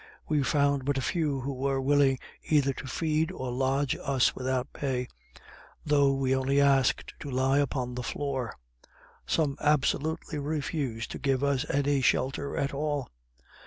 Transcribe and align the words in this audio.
We 0.27 0.41
found 0.41 0.83
but 0.83 0.97
few 1.03 1.41
who 1.41 1.53
were 1.53 1.79
willing 1.79 2.17
either 2.49 2.73
to 2.73 2.87
feed 2.87 3.31
or 3.31 3.51
lodge 3.51 3.95
us 4.03 4.33
without 4.35 4.73
pay, 4.73 5.07
though 5.85 6.11
we 6.11 6.35
only 6.35 6.59
asked 6.59 7.13
to 7.19 7.29
lie 7.29 7.59
upon 7.59 7.93
the 7.93 8.01
floor. 8.01 8.55
Some 9.27 9.57
absolutely 9.61 10.39
refused 10.39 11.11
to 11.11 11.19
give 11.19 11.43
us 11.43 11.69
any 11.69 12.01
shelter 12.01 12.57
at 12.57 12.73
all. 12.73 13.09